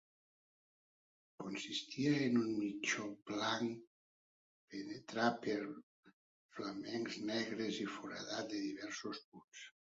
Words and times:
Consistia 1.43 2.13
en 2.29 2.39
un 2.43 2.47
mitjó 2.61 3.05
blanc 3.29 3.85
penetrat 4.73 5.39
per 5.45 5.61
filaments 6.57 7.23
negres 7.35 7.81
i 7.87 7.91
foradat 7.95 8.61
en 8.61 8.69
diversos 8.69 9.25
punts. 9.31 9.67